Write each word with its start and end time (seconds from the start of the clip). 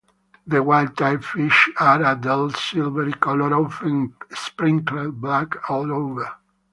The 0.47 0.63
wild-type 0.63 1.23
fish 1.23 1.69
are 1.79 2.03
a 2.03 2.15
dull 2.15 2.49
silvery 2.49 3.13
color, 3.13 3.53
often 3.53 4.15
sprinkled 4.33 5.21
black 5.21 5.69
all 5.69 5.91
over. 5.91 6.27